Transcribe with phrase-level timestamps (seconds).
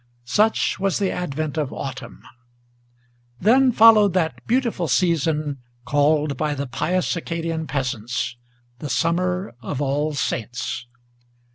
[0.25, 2.23] Such was the advent of autumn.
[3.39, 8.35] Then followed that beautiful season, Called by the pious Acadian peasants
[8.79, 10.87] the Summer of All Saints!